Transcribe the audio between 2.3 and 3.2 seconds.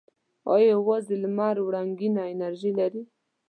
انرژي لري؟